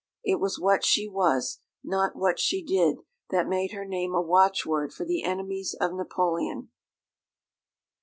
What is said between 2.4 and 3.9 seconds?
did, that made her